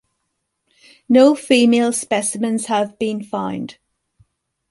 [1.07, 3.77] No female specimens have been found.